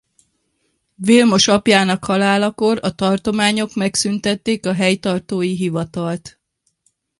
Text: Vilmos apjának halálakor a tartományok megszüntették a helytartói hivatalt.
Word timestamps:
Vilmos 0.95 1.47
apjának 1.47 2.03
halálakor 2.03 2.79
a 2.81 2.95
tartományok 2.95 3.73
megszüntették 3.75 4.65
a 4.65 4.73
helytartói 4.73 5.55
hivatalt. 5.55 6.39